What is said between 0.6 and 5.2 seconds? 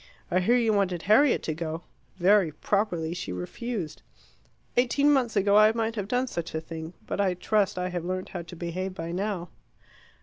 wanted Harriet to go. Very properly she refused. Eighteen